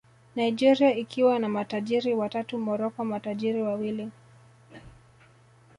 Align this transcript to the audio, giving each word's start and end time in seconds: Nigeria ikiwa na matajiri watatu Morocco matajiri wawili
Nigeria 0.35 0.95
ikiwa 0.95 1.39
na 1.39 1.49
matajiri 1.49 2.13
watatu 2.13 2.57
Morocco 2.57 3.03
matajiri 3.05 3.61
wawili 3.61 4.11